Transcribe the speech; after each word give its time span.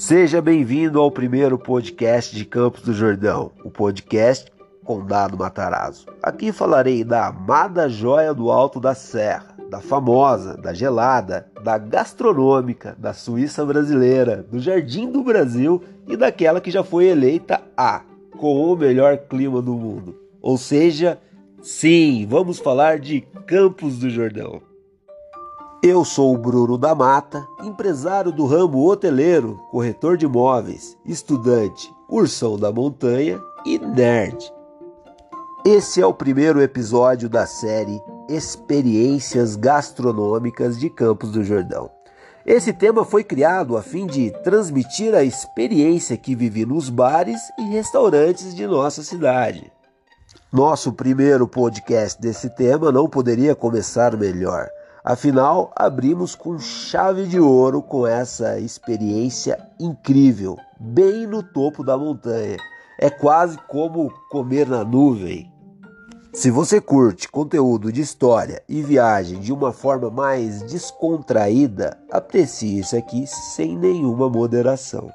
Seja 0.00 0.40
bem-vindo 0.40 0.98
ao 0.98 1.10
primeiro 1.10 1.58
podcast 1.58 2.34
de 2.34 2.46
Campos 2.46 2.80
do 2.80 2.94
Jordão, 2.94 3.52
o 3.62 3.70
podcast 3.70 4.50
Condado 4.82 5.36
Matarazzo. 5.36 6.06
Aqui 6.22 6.52
falarei 6.52 7.04
da 7.04 7.26
amada 7.26 7.86
joia 7.86 8.32
do 8.32 8.50
Alto 8.50 8.80
da 8.80 8.94
Serra, 8.94 9.54
da 9.68 9.78
famosa, 9.78 10.56
da 10.56 10.72
gelada, 10.72 11.46
da 11.62 11.76
gastronômica, 11.76 12.96
da 12.98 13.12
Suíça 13.12 13.62
brasileira, 13.62 14.42
do 14.50 14.58
Jardim 14.58 15.12
do 15.12 15.22
Brasil 15.22 15.84
e 16.08 16.16
daquela 16.16 16.62
que 16.62 16.70
já 16.70 16.82
foi 16.82 17.08
eleita 17.08 17.60
a 17.76 18.00
com 18.38 18.72
o 18.72 18.74
melhor 18.74 19.18
clima 19.18 19.60
do 19.60 19.74
mundo. 19.74 20.18
Ou 20.40 20.56
seja, 20.56 21.18
sim, 21.60 22.26
vamos 22.26 22.58
falar 22.58 22.98
de 22.98 23.20
Campos 23.46 23.98
do 23.98 24.08
Jordão. 24.08 24.62
Eu 25.82 26.04
sou 26.04 26.34
o 26.34 26.36
Bruno 26.36 26.76
da 26.76 26.94
Mata, 26.94 27.48
empresário 27.64 28.30
do 28.30 28.44
ramo 28.44 28.86
hoteleiro, 28.86 29.58
corretor 29.70 30.18
de 30.18 30.26
imóveis, 30.26 30.94
estudante, 31.06 31.90
ursão 32.06 32.58
da 32.58 32.70
montanha 32.70 33.40
e 33.64 33.78
nerd. 33.78 34.52
Esse 35.64 36.02
é 36.02 36.06
o 36.06 36.12
primeiro 36.12 36.60
episódio 36.60 37.30
da 37.30 37.46
série 37.46 37.98
Experiências 38.28 39.56
Gastronômicas 39.56 40.78
de 40.78 40.90
Campos 40.90 41.30
do 41.30 41.42
Jordão. 41.42 41.90
Esse 42.44 42.74
tema 42.74 43.02
foi 43.02 43.24
criado 43.24 43.74
a 43.74 43.82
fim 43.82 44.06
de 44.06 44.30
transmitir 44.44 45.14
a 45.14 45.24
experiência 45.24 46.14
que 46.14 46.34
vivi 46.34 46.66
nos 46.66 46.90
bares 46.90 47.40
e 47.58 47.62
restaurantes 47.62 48.54
de 48.54 48.66
nossa 48.66 49.02
cidade. 49.02 49.72
Nosso 50.52 50.92
primeiro 50.92 51.48
podcast 51.48 52.20
desse 52.20 52.50
tema 52.50 52.92
não 52.92 53.08
poderia 53.08 53.54
começar 53.54 54.14
melhor 54.14 54.68
Afinal, 55.04 55.72
abrimos 55.74 56.34
com 56.34 56.58
chave 56.58 57.26
de 57.26 57.40
ouro 57.40 57.80
com 57.80 58.06
essa 58.06 58.58
experiência 58.58 59.58
incrível, 59.78 60.58
bem 60.78 61.26
no 61.26 61.42
topo 61.42 61.82
da 61.82 61.96
montanha. 61.96 62.58
É 62.98 63.08
quase 63.08 63.56
como 63.66 64.12
comer 64.30 64.68
na 64.68 64.84
nuvem. 64.84 65.50
Se 66.34 66.50
você 66.50 66.80
curte 66.80 67.28
conteúdo 67.28 67.90
de 67.90 68.02
história 68.02 68.62
e 68.68 68.82
viagem 68.82 69.40
de 69.40 69.52
uma 69.52 69.72
forma 69.72 70.10
mais 70.10 70.62
descontraída, 70.62 71.98
aprecie 72.10 72.78
isso 72.78 72.94
aqui 72.94 73.26
sem 73.26 73.76
nenhuma 73.76 74.28
moderação. 74.28 75.10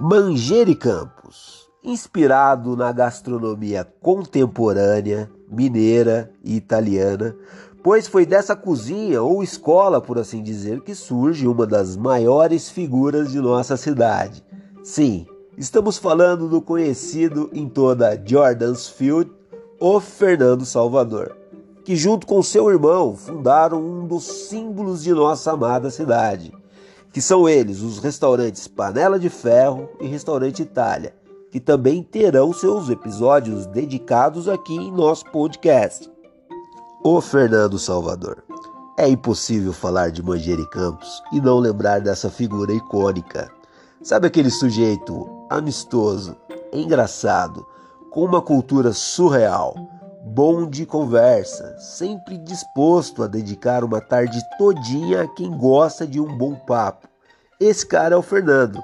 Manjeri 0.00 0.74
Campos, 0.74 1.68
inspirado 1.84 2.76
na 2.76 2.90
gastronomia 2.90 3.86
contemporânea, 4.00 5.30
mineira 5.48 6.32
e 6.42 6.56
italiana, 6.56 7.36
pois 7.84 8.08
foi 8.08 8.24
dessa 8.24 8.56
cozinha 8.56 9.22
ou 9.22 9.42
escola, 9.42 10.00
por 10.00 10.18
assim 10.18 10.42
dizer, 10.42 10.80
que 10.80 10.94
surge 10.94 11.46
uma 11.46 11.66
das 11.66 11.98
maiores 11.98 12.70
figuras 12.70 13.30
de 13.30 13.38
nossa 13.38 13.76
cidade. 13.76 14.42
Sim, 14.82 15.26
estamos 15.58 15.98
falando 15.98 16.48
do 16.48 16.62
conhecido 16.62 17.50
em 17.52 17.68
toda 17.68 18.18
Jordan's 18.24 18.88
Field, 18.88 19.30
o 19.78 20.00
Fernando 20.00 20.64
Salvador, 20.64 21.36
que 21.84 21.94
junto 21.94 22.26
com 22.26 22.42
seu 22.42 22.70
irmão 22.70 23.14
fundaram 23.14 23.84
um 23.84 24.06
dos 24.06 24.24
símbolos 24.24 25.02
de 25.02 25.12
nossa 25.12 25.52
amada 25.52 25.90
cidade, 25.90 26.54
que 27.12 27.20
são 27.20 27.46
eles 27.46 27.82
os 27.82 27.98
restaurantes 27.98 28.66
Panela 28.66 29.18
de 29.18 29.28
Ferro 29.28 29.90
e 30.00 30.06
Restaurante 30.06 30.62
Itália, 30.62 31.14
que 31.50 31.60
também 31.60 32.02
terão 32.02 32.50
seus 32.50 32.88
episódios 32.88 33.66
dedicados 33.66 34.48
aqui 34.48 34.74
em 34.74 34.90
nosso 34.90 35.26
podcast. 35.26 36.13
O 37.06 37.20
Fernando 37.20 37.78
Salvador. 37.78 38.42
É 38.98 39.06
impossível 39.06 39.74
falar 39.74 40.10
de 40.10 40.22
Mangueira 40.22 40.64
Campos 40.70 41.22
e 41.34 41.38
não 41.38 41.58
lembrar 41.58 42.00
dessa 42.00 42.30
figura 42.30 42.72
icônica. 42.72 43.50
Sabe 44.02 44.26
aquele 44.26 44.48
sujeito 44.48 45.28
amistoso, 45.50 46.34
engraçado, 46.72 47.66
com 48.10 48.24
uma 48.24 48.40
cultura 48.40 48.94
surreal, 48.94 49.74
bom 50.24 50.66
de 50.66 50.86
conversa, 50.86 51.76
sempre 51.78 52.38
disposto 52.38 53.22
a 53.22 53.26
dedicar 53.26 53.84
uma 53.84 54.00
tarde 54.00 54.40
todinha 54.56 55.24
a 55.24 55.28
quem 55.28 55.54
gosta 55.58 56.06
de 56.06 56.18
um 56.18 56.38
bom 56.38 56.54
papo. 56.54 57.06
Esse 57.60 57.84
cara 57.84 58.14
é 58.14 58.18
o 58.18 58.22
Fernando. 58.22 58.82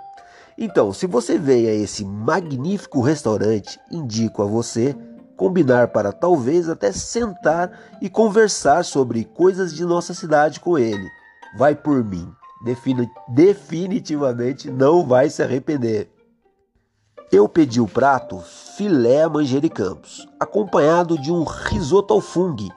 Então, 0.58 0.92
se 0.92 1.06
você 1.06 1.38
veio 1.38 1.70
a 1.70 1.72
esse 1.72 2.04
magnífico 2.04 3.00
restaurante, 3.00 3.80
indico 3.90 4.42
a 4.42 4.44
você 4.44 4.94
combinar 5.40 5.88
para 5.88 6.12
talvez 6.12 6.68
até 6.68 6.92
sentar 6.92 7.72
e 7.98 8.10
conversar 8.10 8.84
sobre 8.84 9.24
coisas 9.24 9.74
de 9.74 9.86
nossa 9.86 10.12
cidade 10.12 10.60
com 10.60 10.76
ele. 10.78 11.08
Vai 11.56 11.74
por 11.74 12.04
mim, 12.04 12.30
Defini 12.62 13.10
definitivamente 13.26 14.70
não 14.70 15.02
vai 15.06 15.30
se 15.30 15.42
arrepender. 15.42 16.10
Eu 17.32 17.48
pedi 17.48 17.80
o 17.80 17.88
prato 17.88 18.38
filé 18.76 19.26
manjericampos, 19.26 20.28
acompanhado 20.38 21.18
de 21.18 21.32
um 21.32 21.42
risoto 21.42 22.12
ao 22.12 22.20
fungo, 22.20 22.68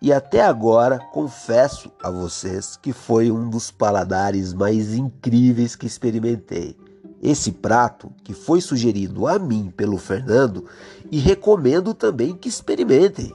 e 0.00 0.12
até 0.12 0.42
agora 0.42 1.00
confesso 1.12 1.90
a 2.00 2.08
vocês 2.08 2.76
que 2.76 2.92
foi 2.92 3.32
um 3.32 3.50
dos 3.50 3.72
paladares 3.72 4.54
mais 4.54 4.94
incríveis 4.94 5.74
que 5.74 5.86
experimentei 5.86 6.76
esse 7.22 7.52
prato 7.52 8.10
que 8.24 8.34
foi 8.34 8.60
sugerido 8.60 9.28
a 9.28 9.38
mim 9.38 9.72
pelo 9.76 9.96
Fernando 9.96 10.64
e 11.10 11.18
recomendo 11.18 11.94
também 11.94 12.34
que 12.34 12.48
experimentem. 12.48 13.32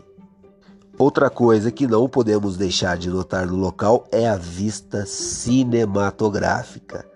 Outra 0.98 1.30
coisa 1.30 1.72
que 1.72 1.88
não 1.88 2.09
podemos 2.09 2.58
deixar 2.58 2.98
de 2.98 3.09
notar 3.09 3.46
no 3.46 3.56
local 3.56 4.06
é 4.12 4.28
a 4.28 4.36
vista 4.36 5.06
cinematográfica. 5.06 7.08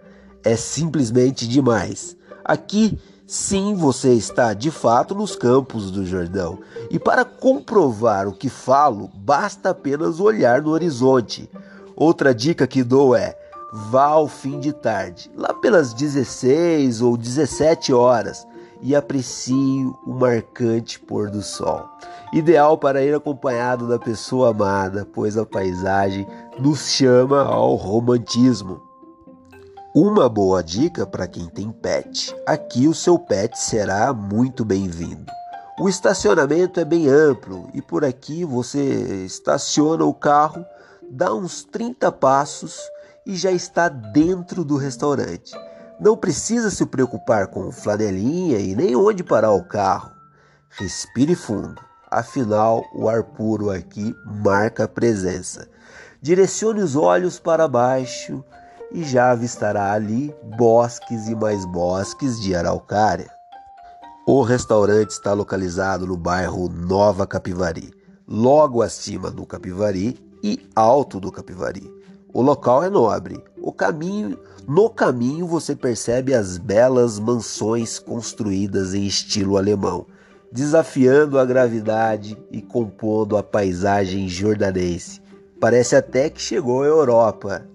É 0.44 0.56
simplesmente 0.56 1.48
demais. 1.48 2.16
Aqui 2.46 3.00
sim 3.26 3.74
você 3.74 4.14
está 4.14 4.54
de 4.54 4.70
fato 4.70 5.16
nos 5.16 5.36
campos 5.36 5.90
do 5.90 6.06
Jordão. 6.06 6.60
E 6.92 7.00
para 7.00 7.26
comprovar 7.26 8.28
o 8.28 8.34
que 8.34 8.50
falo, 8.50 9.10
basta 9.16 9.72
apenas 9.72 10.20
olhar 10.20 10.62
no 10.62 10.70
horizonte. 10.70 11.50
Outra 11.96 12.36
dica 12.36 12.68
que 12.68 12.84
dou 12.84 13.16
é: 13.16 13.36
vá 13.72 14.08
ao 14.08 14.28
fim 14.28 14.60
de 14.60 14.74
tarde, 14.74 15.32
lá 15.36 15.54
pelas 15.54 15.94
16 15.94 17.02
ou 17.02 17.16
17 17.16 17.94
horas, 17.94 18.46
e 18.82 18.96
aprecie 18.96 19.86
o 20.06 20.14
marcante 20.14 21.00
pôr 21.00 21.30
do 21.30 21.42
sol. 21.42 21.88
Ideal 22.34 22.78
para 22.78 23.04
ir 23.04 23.14
acompanhado 23.14 23.88
da 23.88 24.00
pessoa 24.00 24.50
amada, 24.50 25.08
pois 25.14 25.38
a 25.38 25.46
paisagem 25.46 26.28
nos 26.60 26.90
chama 26.90 27.44
ao 27.44 27.76
romantismo. 27.76 28.82
Uma 29.94 30.28
boa 30.28 30.64
dica 30.64 31.06
para 31.06 31.28
quem 31.28 31.48
tem 31.48 31.72
pet: 31.72 32.36
aqui 32.48 32.88
o 32.88 32.94
seu 32.94 33.20
pet 33.20 33.58
será 33.60 34.12
muito 34.14 34.66
bem-vindo. 34.66 35.32
O 35.80 35.88
estacionamento 35.88 36.80
é 36.80 36.86
bem 36.86 37.08
amplo 37.08 37.70
e 37.74 37.82
por 37.82 38.04
aqui 38.04 38.44
você 38.46 39.26
estaciona 39.26 40.06
o 40.06 40.14
carro, 40.14 40.66
dá 41.10 41.34
uns 41.34 41.64
30 41.64 42.12
passos 42.12 42.80
e 43.26 43.36
já 43.36 43.52
está 43.52 43.90
dentro 43.90 44.64
do 44.64 44.78
restaurante. 44.78 45.54
Não 46.00 46.18
precisa 46.18 46.72
se 46.72 46.86
preocupar 46.86 47.48
com 47.48 47.72
flanelinha 47.72 48.58
e 48.58 48.76
nem 48.76 48.96
onde 48.96 49.24
parar 49.24 49.52
o 49.52 49.64
carro. 49.64 50.12
Respire 50.70 51.36
fundo, 51.36 51.80
afinal 52.10 52.84
o 52.96 53.08
ar 53.08 53.24
puro 53.24 53.70
aqui 53.70 54.16
marca 54.26 54.86
a 54.86 54.88
presença. 54.88 55.68
Direcione 56.22 56.82
os 56.82 56.96
olhos 56.96 57.40
para 57.40 57.68
baixo 57.68 58.44
e 58.92 59.04
já 59.04 59.32
avistará 59.32 59.94
ali 59.94 60.34
bosques 60.58 61.28
e 61.28 61.36
mais 61.36 61.66
bosques 61.66 62.40
de 62.40 62.56
araucária. 62.56 63.30
O 64.28 64.44
restaurante 64.44 65.12
está 65.12 65.34
localizado 65.34 66.06
no 66.06 66.16
bairro 66.16 66.70
Nova 66.70 67.26
Capivari, 67.26 67.92
logo 68.28 68.82
acima 68.82 69.32
do 69.32 69.46
Capivari 69.46 70.18
e 70.44 70.70
alto 70.76 71.20
do 71.20 71.32
Capivari. 71.32 72.01
O 72.34 72.42
local 72.42 72.82
é 72.82 72.90
nobre. 72.90 73.44
O 73.62 73.74
caminho, 73.74 74.40
no 74.66 74.90
caminho 74.90 75.46
você 75.46 75.76
percebe 75.76 76.34
as 76.34 76.58
belas 76.58 77.20
mansões 77.20 78.00
construídas 78.00 78.94
em 78.94 79.06
estilo 79.06 79.58
alemão, 79.58 80.06
desafiando 80.50 81.38
a 81.38 81.44
gravidade 81.44 82.38
e 82.50 82.62
compondo 82.62 83.36
a 83.36 83.44
paisagem 83.44 84.30
jordanense. 84.30 85.22
Parece 85.60 85.94
até 85.96 86.30
que 86.30 86.42
chegou 86.42 86.84
à 86.84 86.86
Europa, 86.86 87.68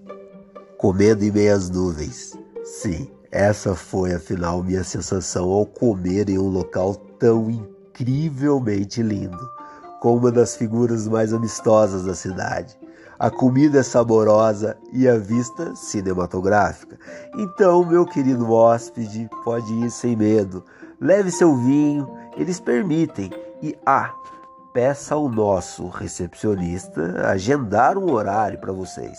comendo 0.77 1.23
em 1.23 1.31
meias 1.31 1.69
nuvens. 1.69 2.35
Sim, 2.63 3.07
essa 3.31 3.75
foi 3.75 4.13
afinal 4.13 4.63
minha 4.63 4.83
sensação 4.83 5.51
ao 5.51 5.67
comer 5.67 6.29
em 6.29 6.39
um 6.39 6.49
local 6.49 6.95
tão 7.19 7.49
incrivelmente 7.51 9.03
lindo, 9.03 9.49
com 10.01 10.17
uma 10.17 10.31
das 10.31 10.55
figuras 10.55 11.07
mais 11.07 11.31
amistosas 11.31 12.05
da 12.05 12.15
cidade 12.15 12.75
a 13.19 13.29
comida 13.29 13.79
é 13.79 13.83
saborosa 13.83 14.77
e 14.93 15.07
a 15.07 15.17
vista 15.17 15.75
cinematográfica. 15.75 16.99
Então, 17.35 17.83
meu 17.83 18.05
querido 18.05 18.51
hóspede, 18.51 19.29
pode 19.43 19.73
ir 19.73 19.89
sem 19.89 20.15
medo. 20.15 20.63
Leve 21.01 21.31
seu 21.31 21.55
vinho, 21.55 22.07
eles 22.37 22.59
permitem. 22.59 23.31
E 23.61 23.75
ah, 23.85 24.13
peça 24.71 25.15
ao 25.15 25.27
nosso 25.27 25.87
recepcionista 25.87 27.27
agendar 27.27 27.97
um 27.97 28.11
horário 28.11 28.59
para 28.59 28.71
vocês, 28.71 29.17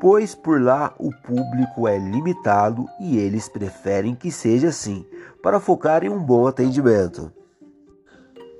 pois 0.00 0.34
por 0.34 0.60
lá 0.60 0.92
o 0.98 1.12
público 1.22 1.86
é 1.86 1.96
limitado 1.96 2.84
e 3.00 3.16
eles 3.16 3.48
preferem 3.48 4.16
que 4.16 4.32
seja 4.32 4.68
assim, 4.68 5.06
para 5.40 5.60
focar 5.60 6.02
em 6.02 6.08
um 6.08 6.20
bom 6.20 6.48
atendimento. 6.48 7.30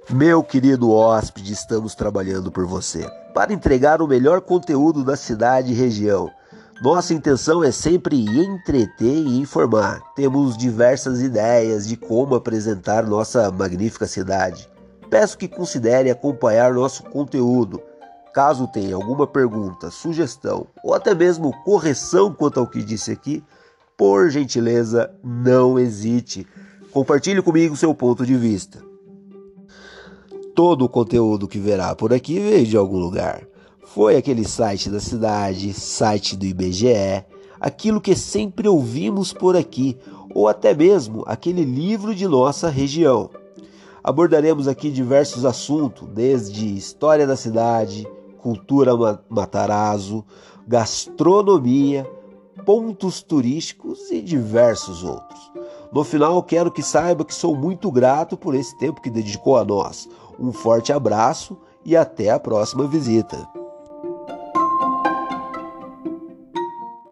Meu 0.09 0.41
querido 0.41 0.93
hóspede, 0.93 1.53
estamos 1.53 1.97
trabalhando 1.97 2.53
por 2.53 2.65
você 2.65 3.11
para 3.35 3.53
entregar 3.53 4.01
o 4.01 4.07
melhor 4.07 4.41
conteúdo 4.41 5.03
da 5.03 5.17
cidade 5.17 5.73
e 5.73 5.75
região. 5.75 6.31
Nossa 6.81 7.13
intenção 7.13 7.65
é 7.65 7.73
sempre 7.73 8.25
entreter 8.25 9.17
e 9.17 9.41
informar. 9.41 10.01
Temos 10.15 10.57
diversas 10.57 11.21
ideias 11.21 11.89
de 11.89 11.97
como 11.97 12.37
apresentar 12.37 13.05
nossa 13.05 13.51
magnífica 13.51 14.07
cidade. 14.07 14.71
Peço 15.11 15.37
que 15.37 15.49
considere 15.49 16.09
acompanhar 16.09 16.73
nosso 16.73 17.03
conteúdo. 17.03 17.83
Caso 18.33 18.69
tenha 18.69 18.95
alguma 18.95 19.27
pergunta, 19.27 19.91
sugestão 19.91 20.69
ou 20.85 20.95
até 20.95 21.17
mesmo 21.17 21.53
correção 21.65 22.33
quanto 22.33 22.61
ao 22.61 22.69
que 22.69 22.81
disse 22.81 23.11
aqui, 23.11 23.43
por 23.97 24.31
gentileza, 24.31 25.11
não 25.25 25.77
hesite. 25.77 26.47
Compartilhe 26.93 27.43
comigo 27.43 27.77
seu 27.77 27.93
ponto 27.93 28.25
de 28.25 28.37
vista. 28.37 28.87
Todo 30.57 30.87
o 30.87 30.89
conteúdo 30.89 31.47
que 31.47 31.59
verá 31.59 31.95
por 31.95 32.15
aqui 32.15 32.41
veio 32.41 32.67
de 32.67 32.79
algum 32.79 32.99
lugar. 32.99 33.47
Foi 33.85 34.17
aquele 34.17 34.43
site 34.43 34.89
da 34.89 34.99
cidade, 34.99 35.75
site 35.75 36.35
do 36.35 36.47
IBGE, 36.47 37.27
aquilo 37.61 38.01
que 38.01 38.17
sempre 38.17 38.67
ouvimos 38.67 39.35
por 39.35 39.55
aqui, 39.55 39.99
ou 40.35 40.49
até 40.49 40.73
mesmo 40.73 41.23
aquele 41.27 41.63
livro 41.63 42.15
de 42.15 42.27
nossa 42.27 42.71
região. 42.71 43.29
Abordaremos 44.03 44.67
aqui 44.67 44.91
diversos 44.91 45.45
assuntos, 45.45 46.09
desde 46.09 46.75
história 46.75 47.27
da 47.27 47.37
cidade, 47.37 48.09
cultura 48.39 48.93
Matarazzo, 49.29 50.25
gastronomia, 50.67 52.11
pontos 52.65 53.21
turísticos 53.21 54.11
e 54.11 54.23
diversos 54.23 55.05
outros. 55.05 55.53
No 55.93 56.05
final, 56.05 56.43
quero 56.43 56.71
que 56.71 56.83
saiba 56.83 57.25
que 57.25 57.35
sou 57.35 57.57
muito 57.57 57.91
grato 57.91 58.37
por 58.37 58.55
esse 58.55 58.77
tempo 58.77 59.01
que 59.01 59.11
dedicou 59.11 59.57
a 59.57 59.65
nós. 59.65 60.09
Um 60.39 60.53
forte 60.53 60.93
abraço 60.93 61.57
e 61.85 61.97
até 61.97 62.31
a 62.31 62.39
próxima 62.39 62.87
visita. 62.87 63.56